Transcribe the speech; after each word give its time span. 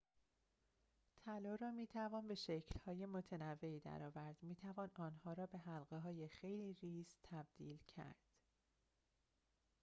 طلا 1.25 1.55
را 1.55 1.71
می‌توان 1.71 2.27
به 2.27 2.35
شکل‌های 2.35 3.05
متنوعی 3.05 3.79
در 3.79 4.03
آورد 4.03 4.35
می‌توان 4.41 4.91
آن 4.95 5.21
را 5.37 5.45
به 5.45 5.57
حلقه‌های 5.57 6.27
خیلی 6.27 6.73
ریز 6.81 7.17
تبدیل 7.23 7.77
کرد 7.87 8.25